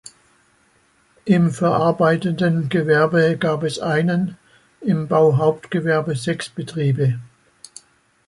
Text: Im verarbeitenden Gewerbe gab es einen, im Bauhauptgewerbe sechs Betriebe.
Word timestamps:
Im 1.25 1.51
verarbeitenden 1.51 2.69
Gewerbe 2.69 3.37
gab 3.37 3.61
es 3.61 3.77
einen, 3.77 4.35
im 4.81 5.07
Bauhauptgewerbe 5.07 6.15
sechs 6.15 6.49
Betriebe. 6.49 7.19